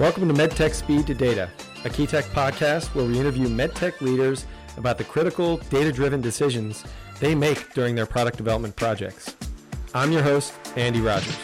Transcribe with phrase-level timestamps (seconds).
[0.00, 1.50] Welcome to MedTech Speed to Data,
[1.84, 4.46] a Key Tech podcast where we interview MedTech leaders
[4.78, 6.82] about the critical data driven decisions
[7.18, 9.36] they make during their product development projects.
[9.92, 11.36] I'm your host, Andy Rogers.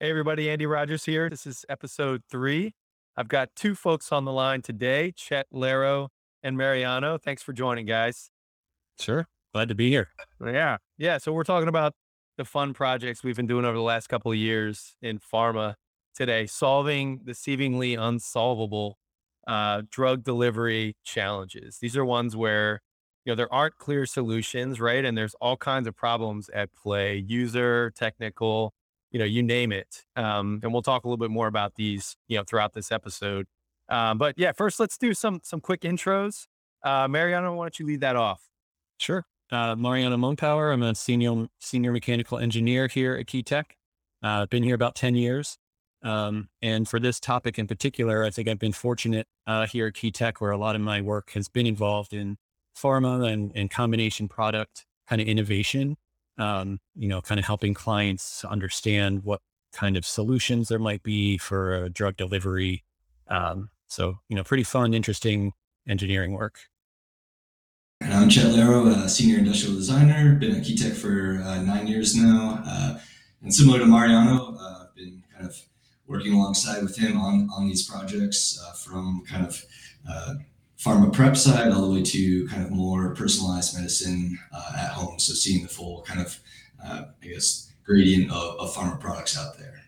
[0.00, 1.28] Hey, everybody, Andy Rogers here.
[1.28, 2.72] This is episode three.
[3.14, 6.08] I've got two folks on the line today Chet Laro
[6.42, 7.18] and Mariano.
[7.18, 8.30] Thanks for joining, guys.
[8.98, 9.28] Sure.
[9.52, 10.08] Glad to be here.
[10.42, 10.78] Yeah.
[10.96, 11.18] Yeah.
[11.18, 11.92] So, we're talking about
[12.38, 15.74] the fun projects we've been doing over the last couple of years in pharma
[16.14, 18.98] today, solving the seemingly unsolvable
[19.46, 21.78] uh, drug delivery challenges.
[21.80, 22.80] These are ones where
[23.24, 25.04] you know there aren't clear solutions, right?
[25.04, 28.72] And there's all kinds of problems at play, user, technical,
[29.10, 30.04] you know, you name it.
[30.16, 33.46] Um, and we'll talk a little bit more about these, you know, throughout this episode.
[33.88, 36.46] Um, but yeah, first let's do some some quick intros.
[36.82, 38.48] Uh, Mariano, why don't you lead that off?
[38.98, 39.24] Sure.
[39.50, 40.72] Uh, Mariano Mohnpower.
[40.72, 43.76] I'm a senior senior mechanical engineer here at Key Tech.
[44.22, 45.58] Uh, been here about ten years.
[46.02, 49.94] Um, and for this topic in particular, I think I've been fortunate uh, here at
[49.94, 52.38] Key Tech, where a lot of my work has been involved in
[52.76, 55.96] pharma and, and combination product kind of innovation.
[56.38, 59.40] Um, you know, kind of helping clients understand what
[59.72, 62.84] kind of solutions there might be for drug delivery.
[63.28, 65.52] Um, so, you know, pretty fun, interesting
[65.86, 66.58] engineering work.
[68.00, 70.34] And I'm Chet Laro, a senior industrial designer.
[70.34, 72.62] Been at Key Tech for uh, nine years now.
[72.66, 72.98] Uh,
[73.42, 75.56] and similar to Mariano, uh, I've been kind of
[76.06, 79.64] working alongside with him on, on these projects uh, from kind of
[80.08, 80.34] uh,
[80.78, 85.18] pharma prep side all the way to kind of more personalized medicine uh, at home.
[85.18, 86.38] So seeing the full kind of,
[86.84, 89.80] uh, I guess, gradient of, of pharma products out there.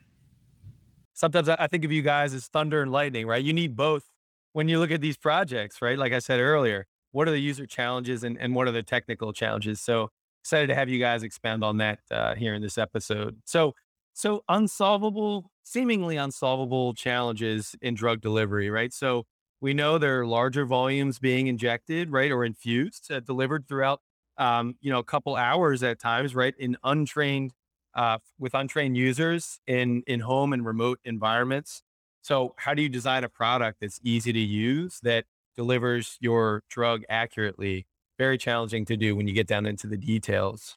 [1.14, 3.42] Sometimes I think of you guys as thunder and lightning, right?
[3.42, 4.04] You need both
[4.52, 5.98] when you look at these projects, right?
[5.98, 9.32] Like I said earlier, what are the user challenges and, and what are the technical
[9.32, 9.80] challenges?
[9.80, 10.10] So
[10.42, 13.36] excited to have you guys expand on that uh, here in this episode.
[13.44, 13.74] So
[14.12, 18.92] so unsolvable, seemingly unsolvable challenges in drug delivery, right?
[18.92, 19.24] So
[19.60, 24.00] we know there are larger volumes being injected, right, or infused, uh, delivered throughout,
[24.38, 27.52] um, you know, a couple hours at times, right, in untrained,
[27.94, 31.82] uh, with untrained users in in home and remote environments.
[32.22, 37.02] So how do you design a product that's easy to use that delivers your drug
[37.08, 37.86] accurately?
[38.18, 40.76] Very challenging to do when you get down into the details.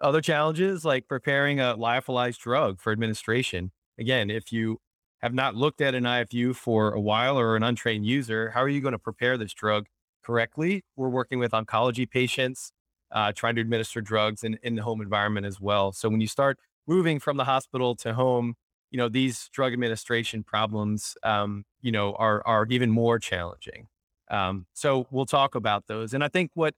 [0.00, 3.72] Other challenges like preparing a lyophilized drug for administration.
[3.98, 4.78] Again, if you
[5.20, 8.68] have not looked at an IFU for a while or an untrained user, how are
[8.68, 9.86] you going to prepare this drug
[10.22, 10.84] correctly?
[10.96, 12.72] We're working with oncology patients,
[13.10, 15.92] uh, trying to administer drugs in, in the home environment as well.
[15.92, 18.54] So when you start moving from the hospital to home,
[18.90, 23.88] you know, these drug administration problems, um, you know, are, are even more challenging.
[24.30, 26.14] Um, so we'll talk about those.
[26.14, 26.74] And I think what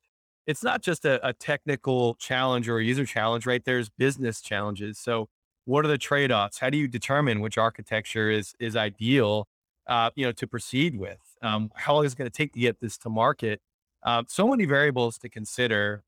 [0.47, 3.65] it's not just a, a technical challenge or a user challenge, right?
[3.65, 4.99] There's business challenges.
[4.99, 5.29] So
[5.65, 6.59] what are the trade-offs?
[6.59, 9.47] How do you determine which architecture is is ideal,
[9.87, 11.19] uh, you know, to proceed with?
[11.43, 13.61] Um, how long is it going to take to get this to market?
[14.03, 16.03] Uh, so many variables to consider.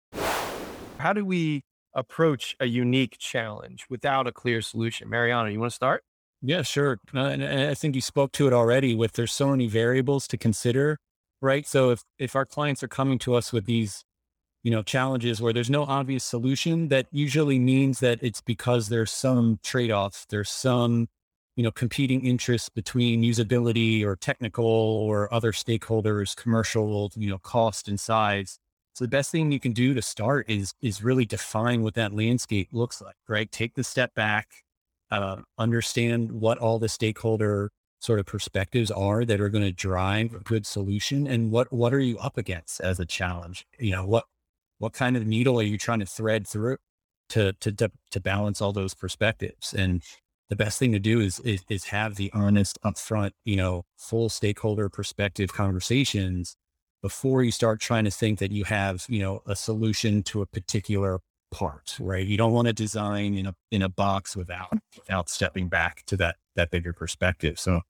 [0.99, 1.65] How do we
[1.95, 5.09] approach a unique challenge without a clear solution?
[5.11, 6.05] Mariano, you want to start?
[6.41, 6.99] Yeah, sure.
[7.13, 8.95] And I think you spoke to it already.
[8.95, 10.99] With there's so many variables to consider,
[11.41, 11.67] right?
[11.67, 14.05] So if if our clients are coming to us with these
[14.63, 19.11] you know, challenges where there's no obvious solution, that usually means that it's because there's
[19.11, 21.09] some trade-offs, there's some,
[21.57, 27.89] you know, competing interests between usability or technical or other stakeholders, commercial, you know, cost
[27.89, 28.59] and size.
[28.95, 32.13] So the best thing you can do to start is is really define what that
[32.13, 33.51] landscape looks like, right?
[33.51, 34.49] Take the step back,
[35.11, 40.35] uh, understand what all the stakeholder sort of perspectives are that are going to drive
[40.35, 44.05] a good solution and what what are you up against as a challenge you know
[44.05, 44.25] what
[44.83, 46.79] what kind of needle are you trying to thread through
[47.29, 49.73] to to to, to balance all those perspectives?
[49.73, 50.03] And
[50.51, 54.29] the best thing to do is, is, is have the honest upfront you know full
[54.29, 56.57] stakeholder perspective conversations
[57.01, 60.47] before you start trying to think that you have you know a solution to a
[60.47, 61.21] particular
[61.53, 62.27] part right?
[62.27, 66.17] You don't want to design in a in a box without without stepping back to
[66.17, 67.59] that that bigger perspective.
[67.59, 67.83] So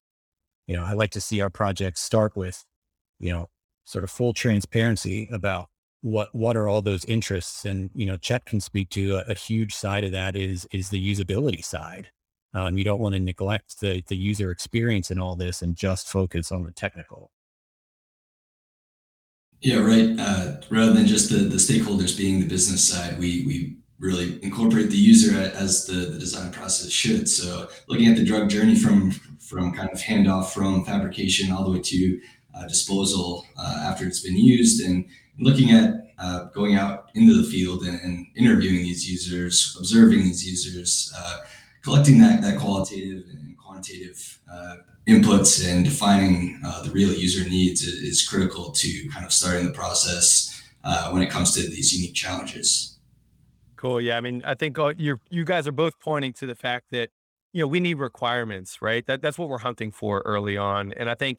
[0.67, 2.65] you know i like to see our projects start with
[3.19, 3.49] you know
[3.85, 5.69] sort of full transparency about
[6.03, 7.65] what what are all those interests?
[7.65, 10.91] And you know chet can speak to a, a huge side of that is is
[10.91, 12.11] the usability side.
[12.55, 16.09] Um, you don't want to neglect the the user experience in all this and just
[16.09, 17.31] focus on the technical.
[19.61, 20.11] Yeah right.
[20.19, 24.91] Uh, rather than just the the stakeholders being the business side we we really incorporate
[24.91, 27.29] the user as the, the design process should.
[27.29, 31.71] So looking at the drug journey from from kind of handoff from fabrication all the
[31.71, 32.21] way to
[32.55, 35.07] uh, disposal uh, after it's been used and
[35.39, 40.47] looking at uh, going out into the field and, and, interviewing these users, observing these
[40.47, 41.39] users, uh,
[41.83, 44.77] collecting that, that qualitative and quantitative uh,
[45.09, 49.73] inputs and defining uh, the real user needs is, critical to kind of starting the
[49.73, 52.99] process uh, when it comes to these unique challenges.
[53.77, 54.01] Cool.
[54.01, 54.17] Yeah.
[54.17, 57.11] I mean, I think you you guys are both pointing to the fact that
[57.53, 59.05] you know we need requirements, right?
[59.07, 61.39] That that's what we're hunting for early on, and I think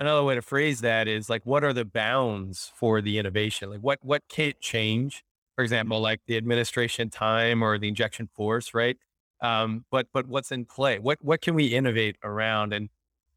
[0.00, 3.70] another way to phrase that is like, what are the bounds for the innovation?
[3.70, 5.22] Like, what what can't change?
[5.56, 8.96] For example, like the administration time or the injection force, right?
[9.42, 10.98] Um, but but what's in play?
[10.98, 12.72] What what can we innovate around?
[12.72, 12.88] And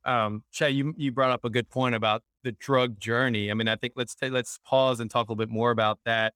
[0.06, 3.52] um, Chet, you you brought up a good point about the drug journey.
[3.52, 6.00] I mean, I think let's take, let's pause and talk a little bit more about
[6.06, 6.34] that.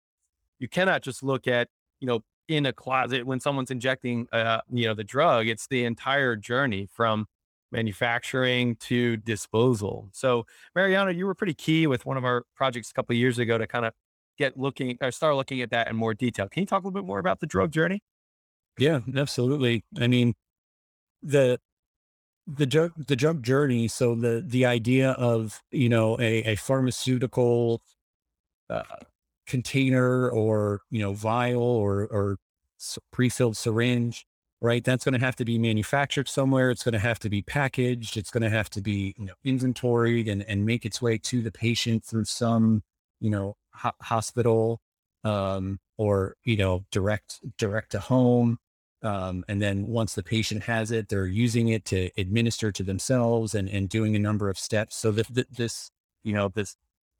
[0.59, 1.69] You cannot just look at
[1.99, 5.47] you know in a closet when someone's injecting uh, you know the drug.
[5.47, 7.27] It's the entire journey from
[7.71, 10.09] manufacturing to disposal.
[10.13, 13.57] So, Mariano, you were pretty key with one of our projects a couple years ago
[13.57, 13.93] to kind of
[14.37, 16.47] get looking or start looking at that in more detail.
[16.47, 18.01] Can you talk a little bit more about the drug journey?
[18.77, 19.83] Yeah, absolutely.
[19.99, 20.35] I mean,
[21.21, 21.59] the
[22.45, 23.87] the drug the drug journey.
[23.87, 27.81] So the the idea of you know a, a pharmaceutical
[28.69, 28.83] uh,
[29.47, 32.37] container or you know vial or or
[33.11, 34.26] pre-filled syringe,
[34.61, 34.83] right?
[34.83, 36.71] That's going to have to be manufactured somewhere.
[36.71, 38.17] It's going to have to be packaged.
[38.17, 41.41] It's going to have to be you know inventoried and and make its way to
[41.41, 42.83] the patient through some
[43.19, 44.81] you know ho- hospital
[45.23, 48.57] um, or you know direct direct to home
[49.03, 53.53] um, and then once the patient has it, they're using it to administer to themselves
[53.53, 54.95] and, and doing a number of steps.
[54.97, 55.91] So that this,
[56.23, 56.75] you know, this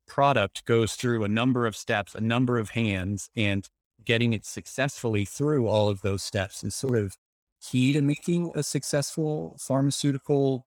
[0.07, 3.67] product goes through a number of steps, a number of hands, and
[4.03, 7.15] getting it successfully through all of those steps is sort of
[7.61, 10.65] key to making a successful pharmaceutical,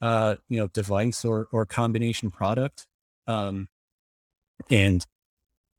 [0.00, 2.86] uh, you know, device or or combination product.
[3.26, 3.68] Um,
[4.70, 5.06] and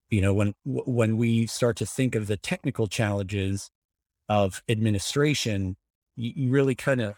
[0.09, 3.71] you know, when when we start to think of the technical challenges
[4.29, 5.75] of administration,
[6.15, 7.15] you, you really kind of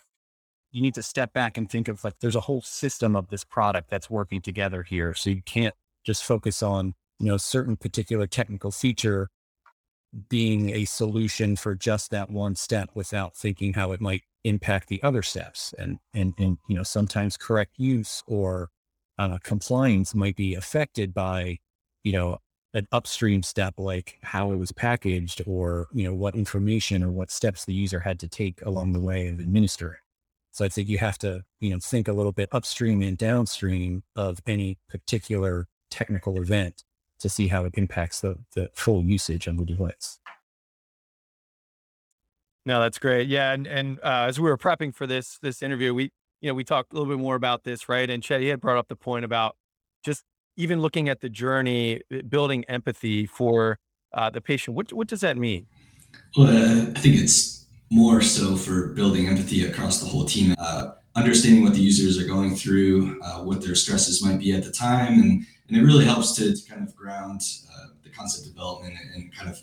[0.72, 3.44] you need to step back and think of like there's a whole system of this
[3.44, 5.14] product that's working together here.
[5.14, 9.30] So you can't just focus on you know certain particular technical feature
[10.30, 15.02] being a solution for just that one step without thinking how it might impact the
[15.04, 15.74] other steps.
[15.78, 18.70] And and and you know sometimes correct use or
[19.18, 21.60] uh, compliance might be affected by
[22.04, 22.40] you know
[22.74, 27.32] an upstream step like how it was packaged or you know what information or what
[27.32, 29.98] steps the user had to take along the way of administering.
[30.52, 34.04] So i think you have to you know think a little bit upstream and downstream
[34.16, 36.84] of any particular technical event
[37.20, 40.20] to see how it impacts the, the full usage of the device
[42.66, 45.94] no that's great yeah and, and uh, as we were prepping for this this interview
[45.94, 48.48] we you know we talked a little bit more about this right and Chet he
[48.48, 49.56] had brought up the point about
[50.04, 50.24] just
[50.58, 53.80] even looking at the journey, eh, building empathy for
[54.14, 54.76] uh, the patient.
[54.76, 55.68] What what does that mean?
[56.38, 60.92] Well, uh, I think it's more so for building empathy across the whole team, uh,
[61.16, 64.72] understanding what the users are going through, uh, what their stresses might be at the
[64.72, 67.42] time, and and it really helps to, to kind of ground
[67.74, 69.60] uh, the concept development and, and, kind of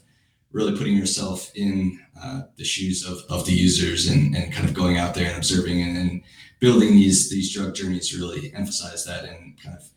[0.50, 4.74] really putting yourself in uh, the shoes of, of the users and, and kind of
[4.74, 6.22] going out there and observing and, and
[6.58, 9.88] building these these drug journeys really emphasize that and kind of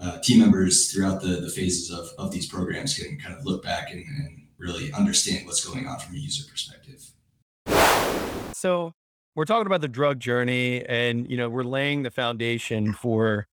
[0.00, 3.62] uh, team members throughout the, the phases of, of these programs can kind of look
[3.62, 7.12] back and, and really understand what's going on from a user perspective.
[8.52, 8.92] So
[9.34, 13.46] we're talking about the drug journey and, you know, we're laying the foundation for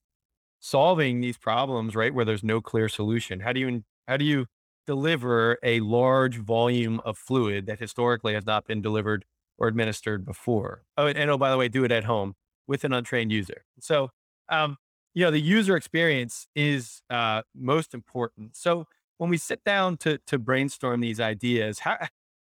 [0.59, 2.13] solving these problems, right?
[2.13, 3.39] Where there's no clear solution.
[3.39, 4.45] How do you, how do you
[4.85, 9.25] deliver a large volume of fluid that historically has not been delivered
[9.57, 10.83] or administered before?
[10.97, 12.35] Oh, and oh, by the way, do it at home
[12.67, 13.65] with an untrained user.
[13.79, 14.11] So,
[14.49, 14.77] um,
[15.13, 18.85] you know the user experience is uh, most important so
[19.17, 21.97] when we sit down to to brainstorm these ideas how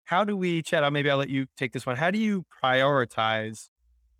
[0.08, 0.92] how do we Chet?
[0.92, 1.96] Maybe i'll let you take this one.
[1.96, 3.70] How do you prioritize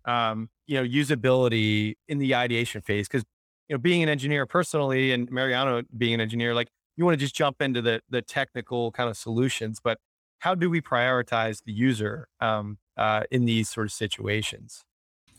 [0.04, 3.08] um, you know usability in the ideation phase?
[3.08, 3.24] Because
[3.68, 7.18] you know being an engineer personally and mariano being an engineer like you want to
[7.18, 9.98] just jump into the the technical kind of solutions but
[10.40, 14.84] how do we prioritize the user um, uh, in these sort of situations?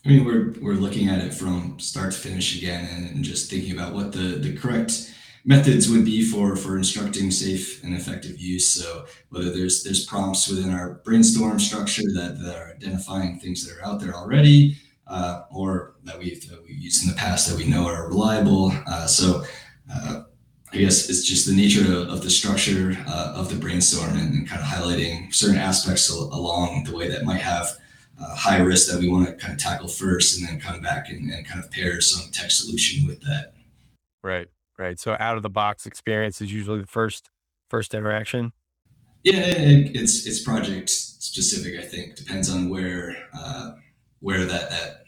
[0.06, 3.50] I mean, we're we're looking at it from start to finish again, and, and just
[3.50, 5.14] thinking about what the the correct
[5.46, 8.68] methods would be for for instructing safe and effective use.
[8.68, 13.78] So whether there's there's prompts within our brainstorm structure that, that are identifying things that
[13.78, 14.78] are out there already,
[15.08, 18.72] uh, or that we've that we've used in the past that we know are reliable.
[18.88, 19.44] Uh, so
[19.92, 20.24] uh,
[20.72, 24.34] I guess it's just the nature of, of the structure uh, of the brainstorm and,
[24.34, 27.68] and, kind of highlighting certain aspects along the way that might have
[28.22, 31.10] uh, high risk that we want to kind of tackle first and then come back
[31.10, 33.54] and, and kind of pair some tech solution with that.
[34.24, 34.48] Right.
[34.80, 34.98] Right.
[34.98, 37.30] So out of the box experience is usually the first
[37.70, 38.54] first interaction.
[39.26, 41.78] Yeah, it's it's project specific.
[41.78, 43.74] I think depends on where uh,
[44.22, 45.04] where that that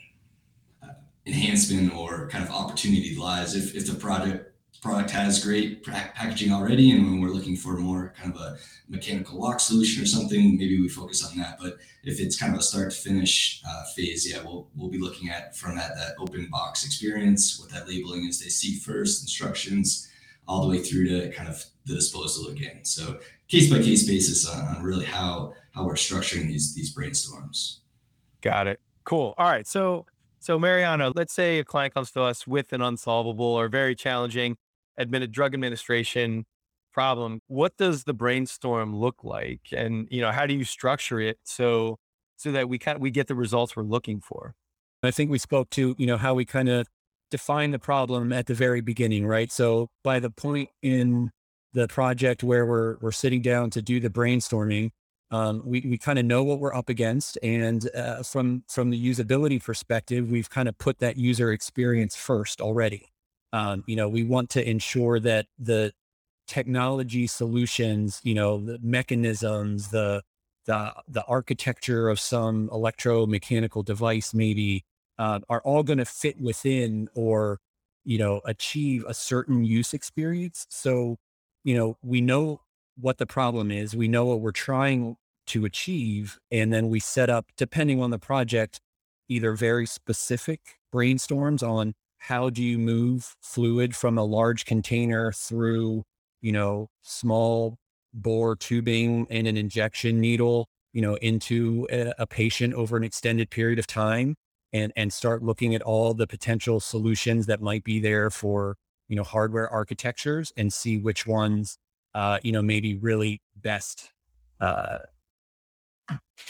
[1.25, 3.56] enhancement or kind of opportunity lies.
[3.56, 4.50] If, if the project
[4.82, 8.58] product has great packaging already and when we're looking for more kind of a
[8.90, 11.58] mechanical lock solution or something maybe we focus on that.
[11.62, 14.98] But if it's kind of a start to finish uh, phase yeah we'll, we'll be
[14.98, 19.22] looking at from that that open box experience what that labeling is they see first
[19.22, 20.12] instructions
[20.48, 22.84] all the way through to kind of the disposal again.
[22.84, 27.78] So case by case basis on, on really how how we're structuring these these brainstorms.
[28.42, 28.80] Got it.
[29.04, 29.34] Cool.
[29.38, 29.68] All right.
[29.68, 30.06] So
[30.40, 34.58] so mariano let's say a client comes to us with an unsolvable or very challenging
[35.01, 36.46] admitted drug administration
[36.91, 39.62] problem, what does the brainstorm look like?
[39.75, 41.98] And, you know, how do you structure it so,
[42.38, 44.53] so that we kind of, we get the results we're looking for?
[45.03, 46.88] I think we spoke to, you know, how we kind of
[47.31, 49.51] define the problem at the very beginning, right?
[49.51, 51.31] So by the point in
[51.74, 54.91] the project where we're, we're sitting down to do the brainstorming,
[55.31, 57.38] um, we, we kind of know what we're up against.
[57.41, 62.60] And uh, from, from the usability perspective, we've kind of put that user experience first
[62.60, 63.11] already.
[63.53, 65.93] Um, you know, we want to ensure that the
[66.48, 70.22] technology solutions, you know, the mechanisms, the
[70.65, 74.84] the the architecture of some electromechanical device maybe
[75.17, 77.60] uh, are all going to fit within or
[78.05, 80.65] you know achieve a certain use experience.
[80.70, 81.17] So
[81.63, 82.62] you know we know
[83.00, 85.15] what the problem is, we know what we're trying
[85.48, 88.79] to achieve, and then we set up depending on the project
[89.29, 90.60] either very specific
[90.93, 96.04] brainstorms on how do you move fluid from a large container through,
[96.40, 97.80] you know, small
[98.13, 103.50] bore tubing and an injection needle, you know, into a, a patient over an extended
[103.50, 104.36] period of time
[104.72, 108.75] and, and start looking at all the potential solutions that might be there for,
[109.08, 111.80] you know, hardware architectures and see which ones,
[112.13, 114.12] uh, you know, maybe really best,
[114.60, 115.00] uh,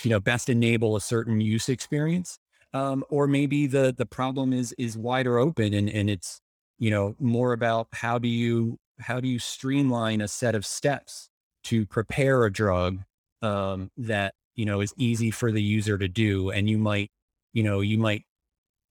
[0.04, 2.40] you know, best enable a certain use experience
[2.74, 6.42] um, or maybe the the problem is is wider open and and it's
[6.80, 11.30] you know more about how do you how do you streamline a set of steps
[11.63, 13.00] to prepare a drug
[13.42, 16.50] um, that you know is easy for the user to do?
[16.50, 17.12] And you might
[17.54, 18.24] you know you might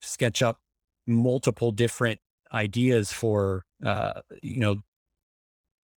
[0.03, 0.59] sketch up
[1.07, 2.21] multiple different
[2.53, 4.77] ideas for uh, you know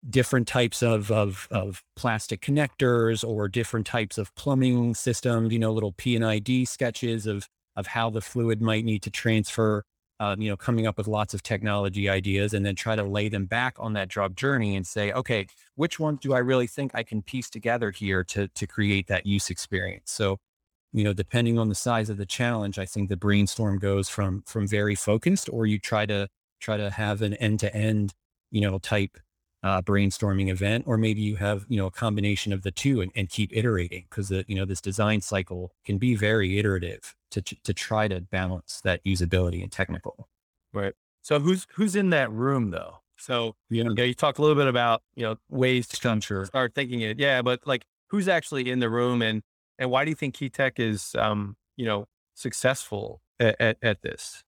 [0.10, 5.72] different types of, of of plastic connectors or different types of plumbing systems you know
[5.72, 9.84] little p and id sketches of of how the fluid might need to transfer,
[10.20, 13.30] um, you know, coming up with lots of technology ideas and then try to lay
[13.30, 16.92] them back on that drug journey and say, okay, which ones do I really think
[16.94, 20.12] I can piece together here to, to create that use experience?
[20.12, 20.38] So,
[20.92, 24.44] you know, depending on the size of the challenge, I think the brainstorm goes from,
[24.46, 26.27] from very focused or you try to,
[26.60, 28.13] try to have an end to end,
[28.51, 29.18] you know, type
[29.63, 33.12] uh, brainstorming event, or maybe you have, you know, a combination of the two and,
[33.15, 37.41] and keep iterating because the, you know, this design cycle can be very iterative to,
[37.41, 40.27] to try to balance that usability and technical.
[40.74, 40.93] Right.
[41.22, 42.98] So who's, who's in that room though?
[43.17, 43.84] So, yeah.
[43.84, 46.46] you know, you talked a little bit about, you know, ways to sure.
[46.46, 47.17] start thinking it.
[47.17, 47.41] Yeah.
[47.41, 49.43] But like who's actually in the room and,
[49.79, 54.01] and why do you think Key Tech is, um, you know, successful at, at, at
[54.01, 54.43] this?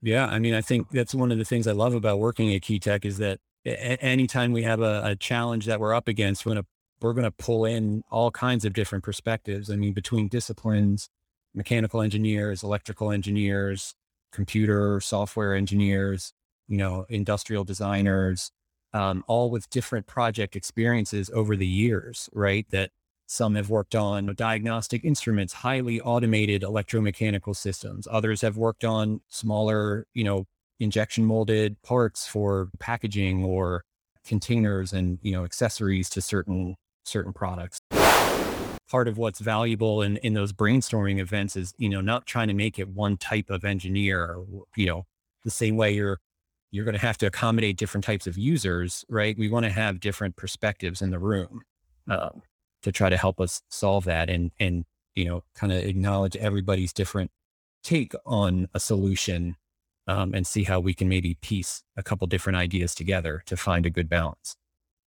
[0.00, 0.26] Yeah.
[0.26, 2.78] I mean, I think that's one of the things I love about working at Key
[2.78, 6.66] Tech is that anytime we have a, a challenge that we're up against, we're to
[7.00, 9.70] we're to pull in all kinds of different perspectives.
[9.70, 11.10] I mean, between disciplines,
[11.54, 13.94] mechanical engineers, electrical engineers,
[14.32, 16.32] computer software engineers,
[16.68, 18.50] you know, industrial designers,
[18.94, 22.66] um, all with different project experiences over the years, right?
[22.70, 22.90] That
[23.26, 28.06] some have worked on diagnostic instruments, highly automated electromechanical systems.
[28.10, 30.46] Others have worked on smaller, you know,
[30.80, 33.82] injection molded parts for packaging or
[34.26, 37.80] containers and you know accessories to certain certain products.
[38.88, 42.54] Part of what's valuable in in those brainstorming events is you know not trying to
[42.54, 44.38] make it one type of engineer
[44.76, 45.04] you know
[45.44, 46.18] the same way you're
[46.70, 49.36] you're going to have to accommodate different types of users right?
[49.38, 51.62] We want to have different perspectives in the room
[52.08, 52.42] um,
[52.82, 56.92] to try to help us solve that and and you know kind of acknowledge everybody's
[56.92, 57.30] different
[57.82, 59.56] take on a solution
[60.06, 63.86] um, and see how we can maybe piece a couple different ideas together to find
[63.86, 64.56] a good balance.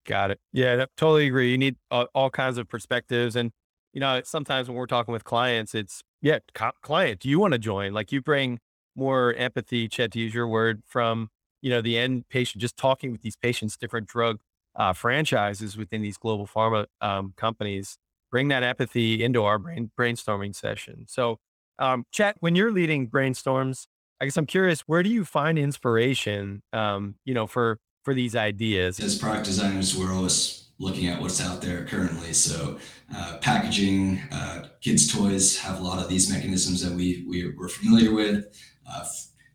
[0.07, 0.41] Got it.
[0.53, 1.51] Yeah, totally agree.
[1.51, 3.37] You need all, all, kinds of perspectives.
[3.37, 3.53] And,
[3.93, 7.53] you know, sometimes when we're talking with clients, it's, yeah, co- client, do you want
[7.53, 7.93] to join?
[7.93, 8.59] Like you bring
[8.97, 11.29] more empathy, Chet, to use your word, from,
[11.61, 14.39] you know, the end patient, just talking with these patients, different drug
[14.77, 17.99] uh, franchises within these global pharma um, companies,
[18.31, 21.05] bring that empathy into our brain brainstorming session.
[21.09, 21.39] So,
[21.79, 23.87] um, Chet, when you're leading brainstorms,
[24.21, 28.35] I guess I'm curious, where do you find inspiration, um, you know, for for these
[28.35, 28.99] ideas?
[29.01, 32.33] As product designers, we're always looking at what's out there currently.
[32.33, 32.79] So,
[33.15, 37.69] uh, packaging, uh, kids' toys have a lot of these mechanisms that we, we we're
[37.69, 38.47] familiar with.
[38.89, 39.05] Uh,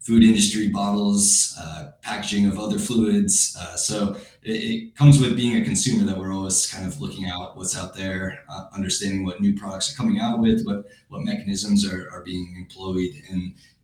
[0.03, 3.55] food industry bottles, uh, packaging of other fluids.
[3.57, 7.25] Uh, so it, it, comes with being a consumer that we're always kind of looking
[7.25, 11.21] out what's out there, uh, understanding what new products are coming out with, what what
[11.21, 13.11] mechanisms are, are being employed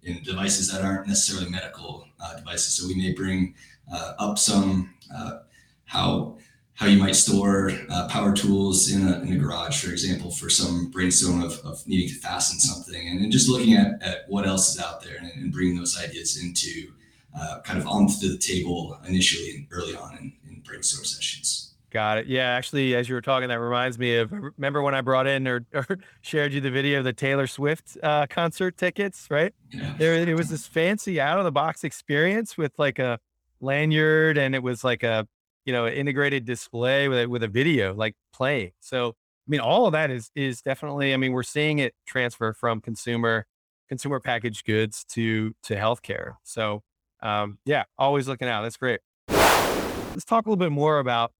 [0.03, 2.75] in devices that aren't necessarily medical uh, devices.
[2.75, 3.55] So we may bring
[3.91, 5.39] uh, up some uh,
[5.85, 6.37] how
[6.75, 10.49] how you might store uh, power tools in a, in a garage, for example, for
[10.49, 14.73] some brainstorm of, of needing to fasten something, and just looking at, at what else
[14.73, 16.93] is out there and, and bringing those ideas into
[17.37, 21.68] uh, kind of onto the table initially and early on in, in brainstorm sessions.
[21.91, 22.27] Got it.
[22.27, 25.47] Yeah, actually, as you were talking, that reminds me of remember when I brought in
[25.47, 25.87] or, or
[26.21, 29.53] shared you the video of the Taylor Swift uh, concert tickets, right?
[29.71, 29.95] Yeah.
[29.97, 33.19] There, it was this fancy out of the box experience with like a
[33.59, 35.27] lanyard, and it was like a
[35.69, 38.71] you know, integrated display with a, with a video like playing.
[38.79, 41.13] So, I mean, all of that is is definitely.
[41.13, 43.45] I mean, we're seeing it transfer from consumer
[43.87, 46.37] consumer packaged goods to to healthcare.
[46.43, 46.81] So,
[47.21, 48.63] um, yeah, always looking out.
[48.63, 49.01] That's great.
[49.27, 51.33] Let's talk a little bit more about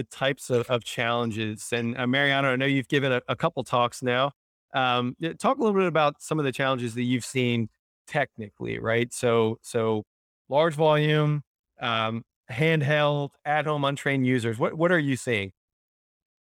[0.00, 1.68] the types of, of challenges.
[1.72, 4.32] And uh, Mariano, I know you've given a, a couple talks now.
[4.72, 7.68] Um, talk a little bit about some of the challenges that you've seen
[8.06, 9.12] technically, right?
[9.12, 10.04] So, so
[10.48, 11.42] large volume,
[11.80, 14.58] um, handheld, at home, untrained users?
[14.58, 15.52] What what are you seeing?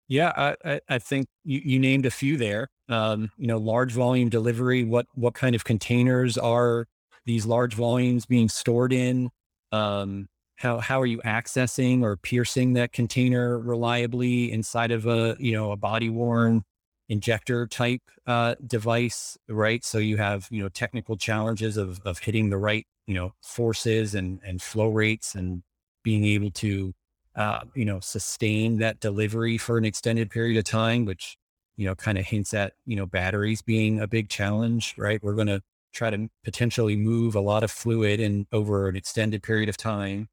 [0.09, 2.69] Yeah, I, I think you, you named a few there.
[2.89, 4.85] Um, you know, large volume delivery.
[4.85, 6.87] What what kind of containers are
[7.25, 9.31] these large volumes being stored in?
[9.71, 10.29] Um,
[10.63, 15.73] how how are you accessing or piercing that container reliably inside of a you know
[15.73, 16.63] a body worn
[17.09, 19.85] injector type uh, device, right?
[19.85, 24.15] So you have you know technical challenges of of hitting the right you know forces
[24.15, 25.63] and and flow rates and
[26.05, 26.93] being able to,
[27.37, 31.37] uh, you know, sustain that delivery for an extended period of time, which,
[31.77, 35.23] you know, kind of hints at, you know, batteries being a big challenge, right?
[35.23, 39.43] We're going to try to potentially move a lot of fluid in over an extended
[39.43, 40.29] period of time.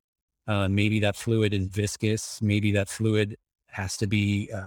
[0.49, 2.41] Uh, maybe that fluid is viscous.
[2.41, 4.65] Maybe that fluid has to be uh,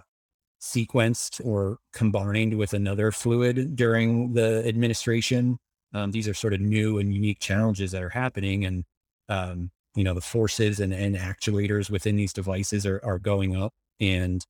[0.60, 5.58] sequenced or combined with another fluid during the administration.
[5.92, 8.64] Um, these are sort of new and unique challenges that are happening.
[8.64, 8.84] And,
[9.28, 13.72] um, you know, the forces and, and actuators within these devices are, are going up
[14.00, 14.46] and,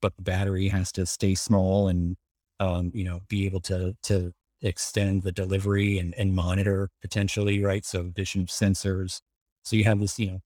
[0.00, 2.16] but the battery has to stay small and,
[2.60, 7.84] um, you know, be able to, to extend the delivery and, and monitor potentially, right?
[7.84, 9.20] So addition of sensors.
[9.64, 10.40] So you have this, you know,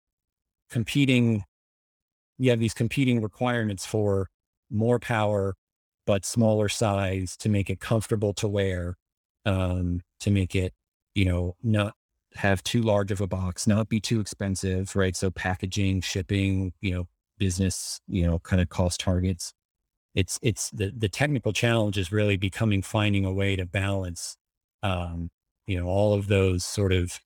[0.70, 1.44] competing,
[2.38, 4.28] you have these competing requirements for
[4.70, 5.54] more power,
[6.06, 8.96] but smaller size to make it comfortable to wear,
[9.46, 10.72] um, to make it,
[11.14, 11.94] you know, not
[12.34, 15.16] have too large of a box, not be too expensive, right?
[15.16, 19.52] So packaging, shipping, you know, business, you know, kind of cost targets.
[20.14, 24.36] It's it's the the technical challenge is really becoming finding a way to balance
[24.82, 25.30] um,
[25.66, 27.20] you know, all of those sort of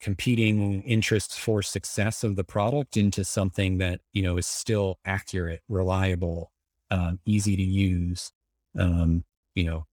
[0.00, 5.60] competing interests for success of the product into something that, you know, is still accurate,
[5.68, 6.52] reliable,
[6.90, 8.32] um, easy to use,
[8.78, 9.84] um, you know,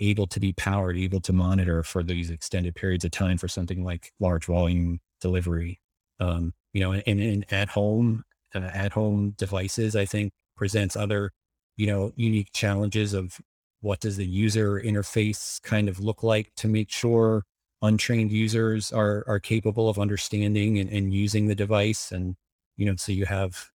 [0.00, 3.84] able to be powered, able to monitor for these extended periods of time for something
[3.84, 5.80] like large volume delivery.
[6.18, 11.32] Um, you know, and, and at home, uh, at home devices, I think presents other,
[11.76, 13.38] you know, unique challenges of
[13.80, 17.44] what does the user interface kind of look like to make sure
[17.86, 22.36] untrained users are are capable of understanding and, and using the device and
[22.76, 23.70] you know so you have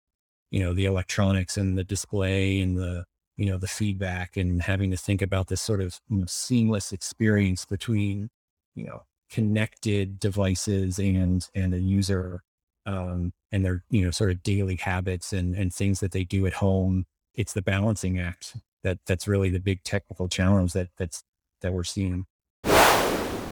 [0.51, 3.05] you know the electronics and the display and the
[3.41, 6.93] you know, the feedback and having to think about this sort of you know, seamless
[6.93, 8.29] experience between,
[8.75, 12.43] you know, connected devices and, and a user,
[12.85, 16.47] um, and their, you know, sort of daily habits and, and things that they do
[16.47, 17.07] at home.
[17.35, 21.25] It's the balancing act that that's really the big technical challenge that that's,
[21.63, 22.27] that we're seeing.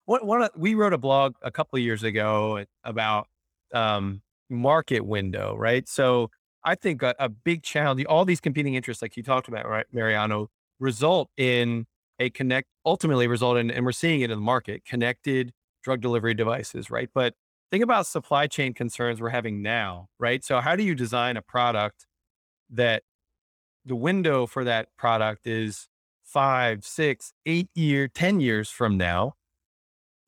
[0.09, 3.27] One, one we wrote a blog a couple of years ago about
[3.75, 5.87] um, market window, right?
[5.87, 6.31] So
[6.65, 9.85] I think a, a big challenge, all these competing interests, like you talked about, right,
[9.93, 10.49] Mariano,
[10.81, 11.85] result in
[12.19, 16.33] a connect, ultimately result in, and we're seeing it in the market, connected drug delivery
[16.33, 17.11] devices, right?
[17.13, 17.35] But
[17.71, 20.43] think about supply chain concerns we're having now, right?
[20.43, 22.07] So how do you design a product
[22.71, 23.03] that
[23.85, 25.87] the window for that product is
[26.25, 29.35] five, six, eight year, 10 years from now,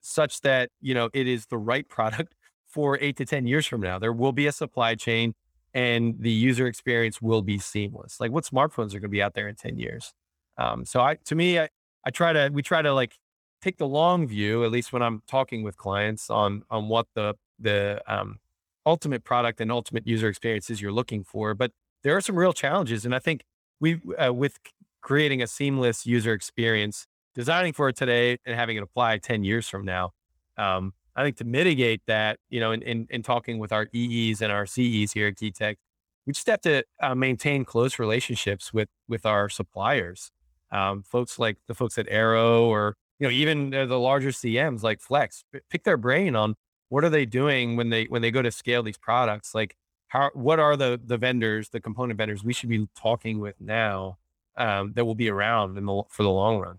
[0.01, 2.35] such that, you know, it is the right product
[2.67, 3.99] for eight to 10 years from now.
[3.99, 5.35] There will be a supply chain
[5.75, 8.21] and the user experience will be seamless.
[8.21, 10.13] Like what smartphones are going to be out there in 10 years?
[10.59, 11.69] Um, so I, to me, I,
[12.05, 13.17] I try to, we try to like
[13.63, 17.35] take the long view, at least when I'm talking with clients on, on what the,
[17.59, 18.39] the, um,
[18.87, 21.55] ultimate product and ultimate user experiences you're looking for.
[21.55, 23.05] But there are some real challenges.
[23.05, 23.45] And I think
[23.79, 24.59] we, uh, with
[25.01, 29.69] creating a seamless user experience, designing for it today and having it apply 10 years
[29.69, 30.12] from now,
[30.57, 34.40] um, I think to mitigate that, you know, in, in, in talking with our EEs
[34.40, 35.79] and our CEs here at Key Tech,
[36.27, 40.31] we just have to uh, maintain close relationships with with our suppliers,
[40.71, 45.01] um, folks like the folks at Arrow, or you know, even the larger CMs like
[45.01, 45.45] Flex.
[45.71, 46.55] Pick their brain on
[46.88, 49.55] what are they doing when they when they go to scale these products.
[49.55, 49.77] Like,
[50.09, 54.19] how what are the the vendors, the component vendors we should be talking with now
[54.57, 56.79] um, that will be around in the, for the long run?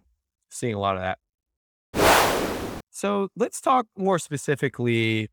[0.52, 1.18] Seeing a lot of that.
[2.92, 5.30] So let's talk more specifically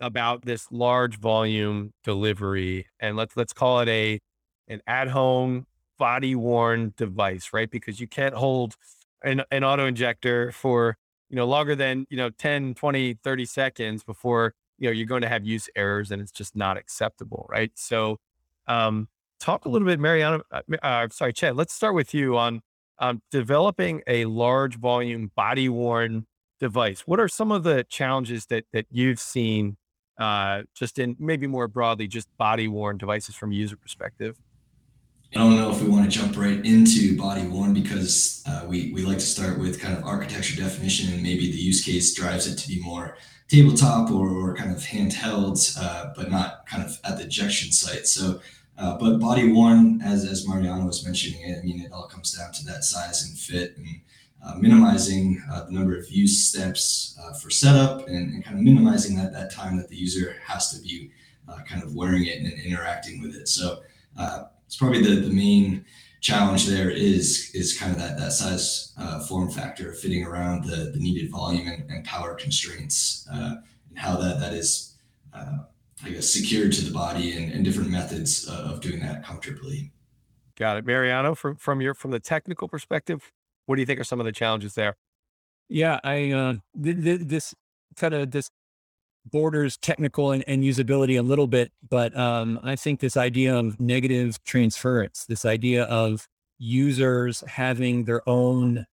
[0.00, 4.20] about this large volume delivery, and let's let's call it a
[4.68, 5.66] an at home
[5.98, 7.70] body worn device, right?
[7.70, 8.76] Because you can't hold
[9.22, 10.96] an, an auto injector for
[11.28, 15.22] you know longer than you know 10 20 30 seconds before you know you're going
[15.22, 18.18] to have use errors and it's just not acceptable right so
[18.66, 22.60] um talk a little bit mariana uh, uh, sorry chad let's start with you on
[23.00, 26.26] um, developing a large volume body worn
[26.60, 27.00] device.
[27.06, 29.76] What are some of the challenges that that you've seen
[30.18, 34.36] uh, just in maybe more broadly, just body worn devices from a user perspective?
[35.34, 38.92] I don't know if we want to jump right into body worn because uh, we,
[38.92, 42.48] we like to start with kind of architecture definition and maybe the use case drives
[42.48, 43.16] it to be more
[43.48, 48.08] tabletop or, or kind of handheld, uh, but not kind of at the injection site.
[48.08, 48.40] So,
[48.80, 52.32] uh, but body worn, as, as Mariano was mentioning it, I mean, it all comes
[52.32, 53.86] down to that size and fit and
[54.42, 58.62] uh, minimizing uh, the number of use steps uh, for setup and, and, kind of
[58.62, 61.10] minimizing that, that time that the user has to be
[61.46, 63.48] uh, kind of wearing it and interacting with it.
[63.48, 63.80] So
[64.16, 65.84] uh, it's probably the, the main
[66.22, 70.90] challenge there is is kind of that that size uh, form factor fitting around the,
[70.92, 73.62] the needed volume and, and power constraints and
[73.94, 74.96] how that that is
[76.04, 79.92] I guess secured to the body and, and different methods of doing that comfortably.
[80.56, 81.34] Got it, Mariano.
[81.34, 83.32] From from your from the technical perspective,
[83.66, 84.96] what do you think are some of the challenges there?
[85.68, 87.54] Yeah, I uh, th- th- this
[87.96, 88.50] kind of this
[89.24, 93.78] borders technical and, and, usability a little bit, but um, I think this idea of
[93.78, 96.26] negative transference, this idea of
[96.58, 98.86] users having their own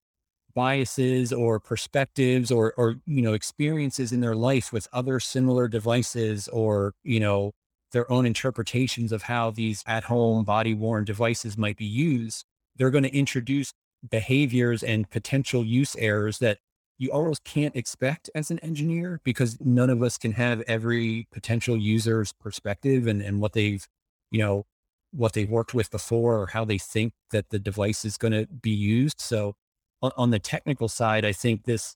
[0.55, 6.47] biases or perspectives or or you know experiences in their life with other similar devices
[6.49, 7.51] or you know
[7.91, 12.45] their own interpretations of how these at home body worn devices might be used
[12.77, 13.73] they're going to introduce
[14.09, 16.59] behaviors and potential use errors that
[16.97, 21.75] you almost can't expect as an engineer because none of us can have every potential
[21.75, 23.85] user's perspective and, and what they've,
[24.31, 24.65] you know,
[25.11, 28.47] what they've worked with before or how they think that the device is going to
[28.47, 29.19] be used.
[29.19, 29.55] So
[30.05, 31.95] on, on the technical side, I think this,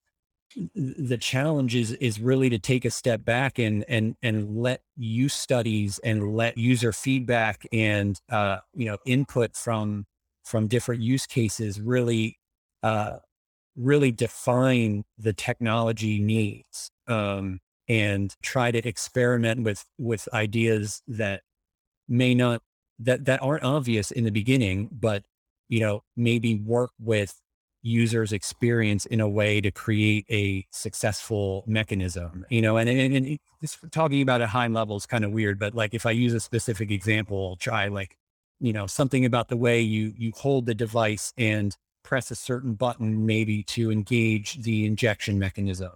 [0.76, 5.34] the challenge is, is really to take a step back and, and, and let use
[5.34, 10.06] studies and let user feedback and, uh, you know, input from
[10.50, 12.39] from different use cases really
[12.82, 13.17] uh,
[13.76, 21.41] really define the technology needs um, and try to experiment with with ideas that
[22.08, 22.62] may not
[22.98, 25.24] that that aren't obvious in the beginning but
[25.67, 27.39] you know maybe work with
[27.82, 33.39] users experience in a way to create a successful mechanism you know and, and, and
[33.92, 36.39] talking about at high level is kind of weird but like if i use a
[36.39, 38.18] specific example I'll try like
[38.60, 42.74] you know, something about the way you you hold the device and press a certain
[42.74, 45.92] button maybe to engage the injection mechanism.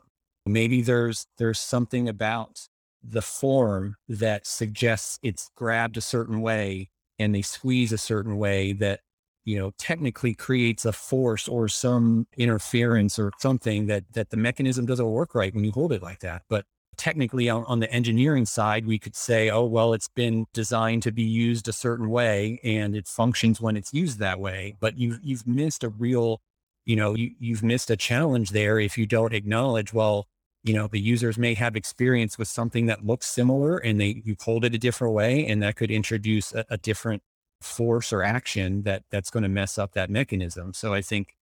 [0.45, 2.67] Maybe there's there's something about
[3.03, 8.71] the form that suggests it's grabbed a certain way and they squeeze a certain way
[8.73, 9.01] that
[9.45, 14.85] you know technically creates a force or some interference or something that that the mechanism
[14.85, 16.65] doesn't work right when you hold it like that but
[16.97, 21.11] technically on, on, the engineering side, we could say, oh, well, it's been designed to
[21.11, 24.75] be used a certain way and it functions when it's used that way.
[24.79, 26.41] But you've, you've missed a real,
[26.85, 30.27] you know, you, you've missed a challenge there if you don't acknowledge, well,
[30.63, 34.35] you know, the users may have experience with something that looks similar and they, you
[34.41, 37.21] hold it a different way and that could introduce a, a different
[37.63, 40.73] force or action that that's going to mess up that mechanism.
[40.73, 41.35] So I think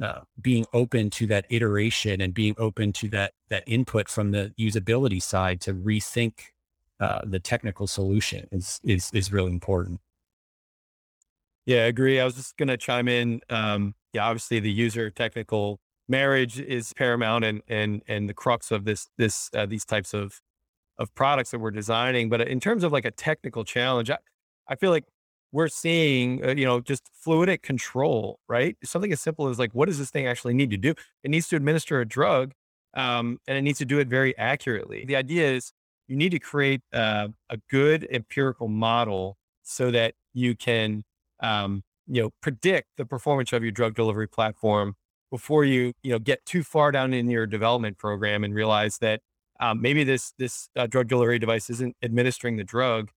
[0.00, 4.52] uh, being open to that iteration and being open to that that input from the
[4.58, 6.32] usability side to rethink
[7.00, 10.00] uh, the technical solution is is is really important.
[11.66, 12.20] Yeah, I agree.
[12.20, 13.40] I was just going to chime in.
[13.48, 18.84] Um, yeah, obviously the user technical marriage is paramount and and and the crux of
[18.84, 20.40] this this uh, these types of
[20.98, 22.28] of products that we're designing.
[22.28, 24.18] But in terms of like a technical challenge, I,
[24.68, 25.04] I feel like
[25.52, 28.76] we're seeing, uh, you know, just fluidic control, right?
[28.84, 30.94] Something as simple as like, what does this thing actually need to do?
[31.24, 32.52] It needs to administer a drug,
[32.94, 35.04] um, and it needs to do it very accurately.
[35.04, 35.72] The idea is
[36.08, 41.02] you need to create uh, a good empirical model so that you can,
[41.40, 44.94] um, you know, predict the performance of your drug delivery platform
[45.30, 49.20] before you, you know, get too far down in your development program and realize that
[49.60, 53.10] um, maybe this this uh, drug delivery device isn't administering the drug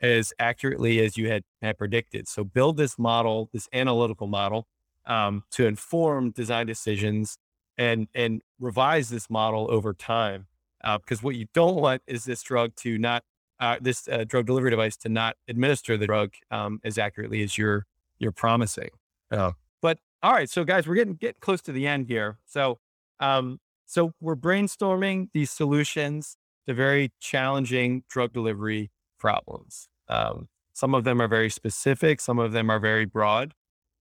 [0.00, 2.28] as accurately as you had, had predicted.
[2.28, 4.66] So build this model, this analytical model,
[5.06, 7.38] um, to inform design decisions
[7.76, 10.46] and and revise this model over time.
[10.84, 13.24] Uh, because what you don't want is this drug to not
[13.60, 17.58] uh, this uh, drug delivery device to not administer the drug um, as accurately as
[17.58, 17.86] you're
[18.18, 18.90] you're promising.
[19.30, 22.38] Uh, but all right, so guys, we're getting getting close to the end here.
[22.46, 22.78] So
[23.20, 29.88] um, so we're brainstorming these solutions to very challenging drug delivery problems.
[30.08, 33.54] Um, some of them are very specific, some of them are very broad.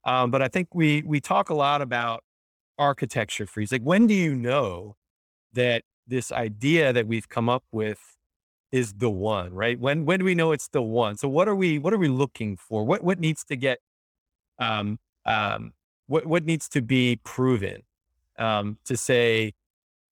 [0.05, 2.23] Um, but I think we we talk a lot about
[2.77, 3.71] architecture freeze.
[3.71, 4.95] Like, when do you know
[5.53, 7.99] that this idea that we've come up with
[8.71, 9.53] is the one?
[9.53, 9.79] Right?
[9.79, 11.17] When when do we know it's the one?
[11.17, 12.85] So what are we what are we looking for?
[12.85, 13.79] What what needs to get
[14.59, 15.73] um um
[16.07, 17.83] what what needs to be proven
[18.39, 19.53] um to say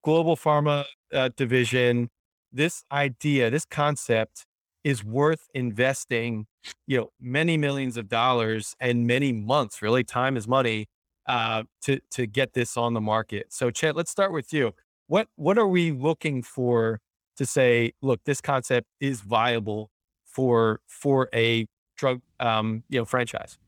[0.04, 2.10] global pharma uh, division
[2.52, 4.46] this idea this concept
[4.86, 6.46] is worth investing,
[6.86, 10.86] you know, many millions of dollars and many months, really time is money,
[11.26, 13.46] uh, to, to get this on the market.
[13.52, 14.74] So Chet, let's start with you.
[15.08, 17.00] What, what are we looking for
[17.36, 19.90] to say, look, this concept is viable
[20.24, 23.58] for, for a drug, um, you know, franchise?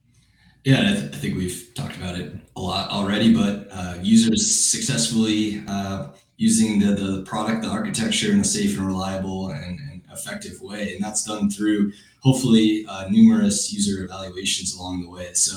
[0.62, 4.48] Yeah, I, th- I, think we've talked about it a lot already, but uh, users
[4.48, 9.97] successfully uh, using the, the product, the architecture and the safe and reliable and, and
[10.18, 10.82] effective way.
[10.92, 15.28] And that's done through hopefully uh, numerous user evaluations along the way.
[15.34, 15.56] So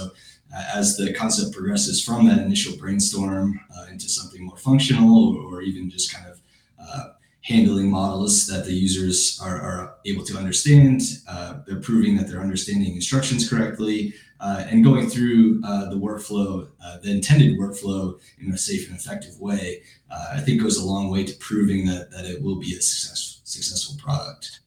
[0.56, 5.41] uh, as the concept progresses from that initial brainstorm uh, into something more functional or,
[5.50, 6.41] or even just kind of
[6.84, 7.06] uh,
[7.41, 12.41] handling models that the users are, are able to understand, uh, they're proving that they're
[12.41, 16.67] understanding instructions correctly, uh, and going through the workflow,
[17.01, 21.23] the intended workflow in a safe and effective way, I think goes a long way
[21.23, 24.62] to proving that, that it will be a successful successful product.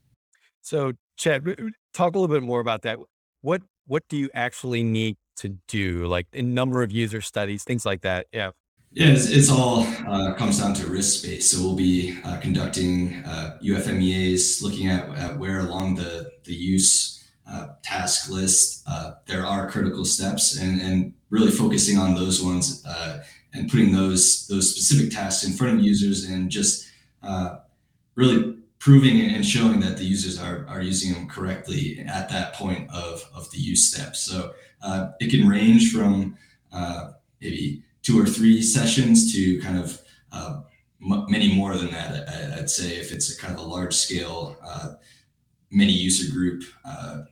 [0.60, 1.44] So, Chad,
[1.92, 2.98] talk a little bit more about that.
[3.40, 7.84] What what do you actually need to do, like a number of user studies, things
[7.84, 8.26] like that?
[8.32, 8.50] Yeah.
[8.92, 11.50] Yeah, it's, it's all uh, comes down to risk space.
[11.50, 17.13] So we'll be uh, conducting uh, UFMEAs, looking at, at where along the the use
[17.50, 22.84] uh, task list uh, there are critical steps, and and really focusing on those ones
[22.86, 26.90] uh, and putting those those specific tasks in front of users, and just
[28.16, 28.54] really
[28.84, 33.24] proving and showing that the users are, are using them correctly at that point of,
[33.34, 34.14] of the use step.
[34.14, 34.52] So
[34.82, 36.36] uh, it can range from
[36.70, 40.02] uh, maybe two or three sessions to kind of
[40.32, 40.60] uh,
[41.00, 42.28] m- many more than that.
[42.28, 44.96] I, would say if it's a kind of a large scale, uh,
[45.70, 47.22] many user group uh,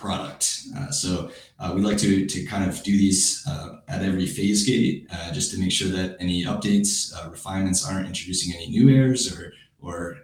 [0.00, 0.62] product.
[0.76, 1.30] Uh, so
[1.74, 3.46] we like to, to kind of do these
[3.88, 8.68] at every phase gate just to make sure that any updates, refinements aren't introducing any
[8.68, 10.18] new errors or, or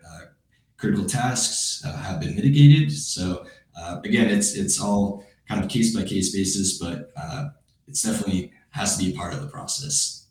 [0.76, 2.92] critical tasks uh, have been mitigated.
[2.92, 3.46] So
[3.78, 7.48] uh, again, it's it's all kind of case by case basis, but uh,
[7.86, 10.26] it's definitely has to be part of the process.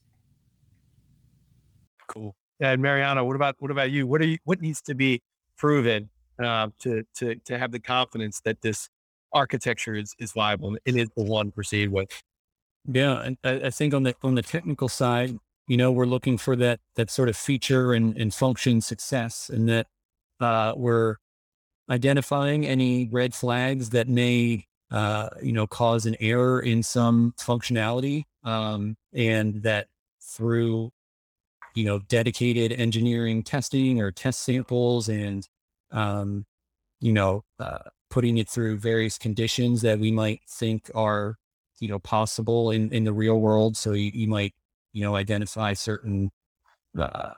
[2.08, 2.36] Cool.
[2.60, 4.08] And Mariana, what about what about you?
[4.08, 4.38] What are you?
[4.45, 5.21] What needs to be
[5.58, 8.89] proven uh, to to to have the confidence that this
[9.36, 12.10] architecture is is viable and is the one proceed with?
[12.88, 16.38] Yeah, and I, I think on the on the technical side, you know, we're looking
[16.38, 19.88] for that that sort of feature and, and function success, and that
[20.39, 21.17] uh, we're
[21.89, 28.24] identifying any red flags that may, uh, you know, cause an error in some functionality,
[28.43, 29.88] um, and that
[30.21, 30.91] through,
[31.76, 35.48] you know, dedicated engineering testing or test samples and,
[35.91, 36.45] um,
[37.02, 37.80] you know, uh,
[38.15, 41.36] putting it through various conditions that we might think are,
[41.82, 43.75] you know, possible in in the real world.
[43.75, 44.54] So you, you might,
[44.93, 46.32] you know, identify certain
[46.97, 47.32] uh,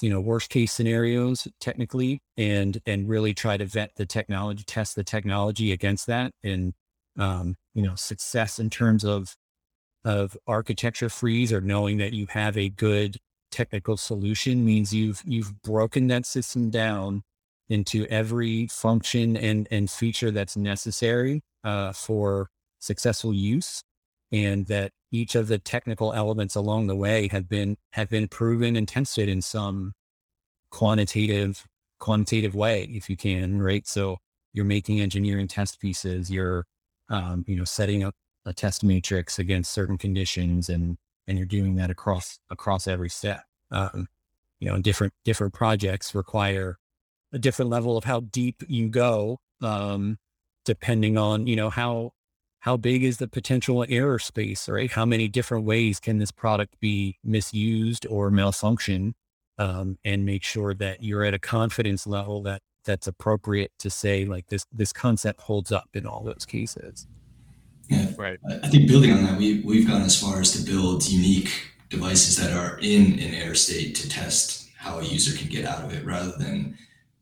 [0.00, 4.96] you know worst case scenarios technically and and really try to vet the technology test
[4.96, 6.72] the technology against that and
[7.18, 9.36] um, you know success in terms of
[10.04, 13.18] of architecture freeze or knowing that you have a good
[13.50, 17.22] technical solution means you've you've broken that system down
[17.68, 22.48] into every function and and feature that's necessary uh, for
[22.78, 23.82] successful use
[24.32, 28.76] and that each of the technical elements along the way have been have been proven
[28.76, 29.92] and tested in some
[30.70, 31.64] quantitative
[31.98, 33.86] quantitative way if you can right?
[33.86, 34.18] So
[34.52, 36.64] you're making engineering test pieces you're
[37.08, 41.74] um, you know setting up a test matrix against certain conditions and and you're doing
[41.76, 43.42] that across across every step.
[43.70, 44.06] Um,
[44.60, 46.78] you know different different projects require
[47.32, 50.18] a different level of how deep you go um,
[50.64, 52.12] depending on you know how
[52.60, 54.90] how big is the potential error space, right?
[54.90, 59.14] How many different ways can this product be misused or malfunction?
[59.58, 64.24] um, and make sure that you're at a confidence level that that's appropriate to say
[64.24, 67.06] like this this concept holds up in all those cases.
[67.88, 68.38] Yeah, right.
[68.62, 71.50] I think building on that, we we've gone as far as to build unique
[71.88, 75.84] devices that are in an air state to test how a user can get out
[75.84, 76.76] of it, rather than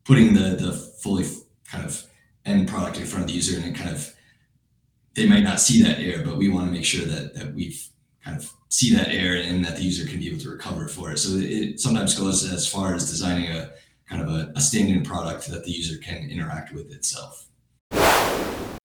[0.05, 1.25] putting the the fully
[1.69, 2.03] kind of
[2.45, 4.15] end product in front of the user and it kind of
[5.15, 7.87] they might not see that error, but we want to make sure that that we've
[8.23, 11.11] kind of see that error and that the user can be able to recover for
[11.11, 11.17] it.
[11.17, 13.71] So it sometimes goes as far as designing a
[14.07, 17.47] kind of a, a product that the user can interact with itself.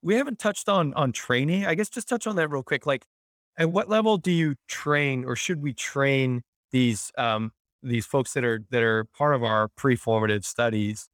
[0.02, 1.66] We haven't touched on on training.
[1.66, 2.86] I guess just touch on that real quick.
[2.86, 3.04] Like,
[3.58, 7.52] at what level do you train, or should we train these um,
[7.82, 11.08] these folks that are that are part of our pre-formative studies?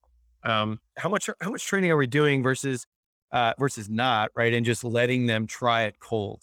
[0.44, 2.86] Um, how much how much training are we doing versus
[3.32, 4.52] uh, versus not, right?
[4.52, 6.42] And just letting them try it cold.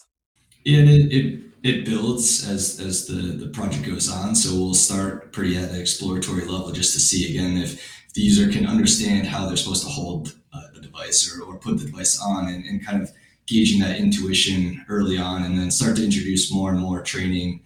[0.66, 4.36] Yeah, it, it, it builds as as the the project goes on.
[4.36, 8.52] So we'll start pretty at an exploratory level just to see again if, the user
[8.52, 12.22] can understand how they're supposed to hold uh, the device or, or put the device
[12.22, 13.12] on and, and kind of
[13.48, 17.62] gauging that intuition early on and then start to introduce more and more training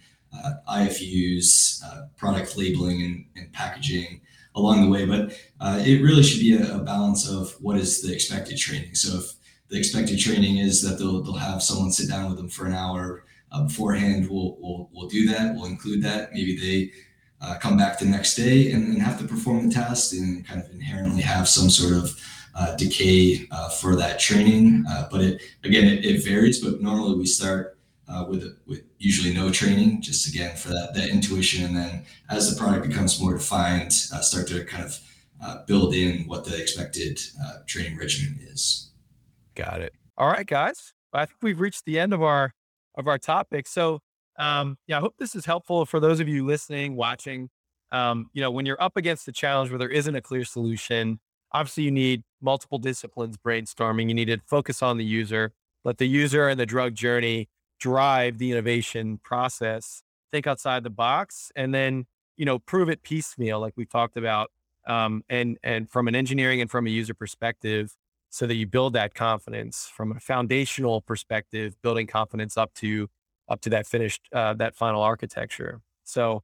[0.68, 4.20] IFUs, uh, product labeling and, and, packaging
[4.54, 5.06] along the way.
[5.06, 8.94] But uh, it really should be a, a, balance of what is the expected training.
[8.94, 9.32] So if
[9.68, 12.74] the expected training is that they'll, they'll have someone sit down with them for an
[12.74, 15.54] hour uh, beforehand, we'll, we'll, we'll do that.
[15.54, 16.32] We'll include that.
[16.32, 16.92] Maybe they
[17.40, 20.60] uh, come back the next day and, and, have to perform the test and kind
[20.60, 22.20] of inherently have some sort of
[22.54, 24.84] uh, decay uh, for that training.
[24.88, 26.62] Uh, but it again, it, it, varies.
[26.62, 27.77] But normally we start
[28.08, 32.52] uh, with with usually no training, just again for that that intuition, and then as
[32.52, 37.20] the product becomes more defined, start to kind of build in what the expected
[37.66, 38.92] training regimen is.
[39.54, 39.92] Got it.
[40.16, 40.92] All right, guys.
[41.12, 42.52] I think we've reached the end of our
[42.96, 43.66] of our topic.
[43.66, 44.00] So,
[44.38, 47.48] um, yeah, I hope this is helpful for those of you listening, watching.
[47.92, 51.20] Um, you know, when you're up against a challenge where there isn't a clear solution,
[51.52, 54.08] obviously you need multiple disciplines brainstorming.
[54.08, 55.52] You need to focus on the user,
[55.84, 60.02] let the user and the drug journey drive the innovation process.
[60.32, 64.50] Think outside the box, and then you know prove it piecemeal, like we talked about.
[64.86, 67.96] Um, and and from an engineering and from a user perspective,
[68.30, 73.08] so that you build that confidence from a foundational perspective, building confidence up to
[73.48, 75.80] up to that finished uh, that final architecture.
[76.04, 76.42] So,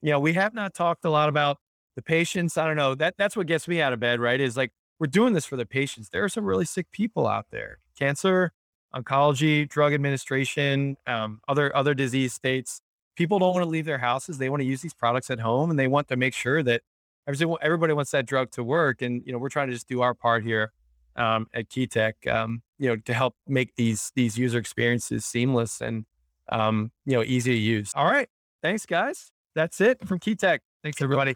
[0.00, 1.58] you know, we have not talked a lot about
[1.96, 2.56] the patients.
[2.56, 4.20] I don't know that that's what gets me out of bed.
[4.20, 4.40] Right?
[4.40, 6.08] Is like we're doing this for the patients.
[6.10, 7.78] There are some really sick people out there.
[7.98, 8.52] Cancer,
[8.94, 12.80] oncology, drug administration, um, other other disease states.
[13.16, 14.38] People don't want to leave their houses.
[14.38, 16.82] They want to use these products at home, and they want to make sure that
[17.26, 19.02] everybody wants that drug to work.
[19.02, 20.72] And you know, we're trying to just do our part here
[21.16, 25.80] um, at Key Tech, um, you know, to help make these these user experiences seamless
[25.80, 26.04] and
[26.50, 27.92] um, you know easy to use.
[27.94, 28.28] All right,
[28.62, 29.30] thanks guys.
[29.54, 30.62] That's it from Key Tech.
[30.82, 31.34] Thanks everybody.